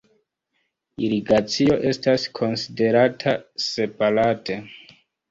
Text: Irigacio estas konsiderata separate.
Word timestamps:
Irigacio 1.07 1.75
estas 1.89 2.25
konsiderata 2.39 3.35
separate. 3.65 4.57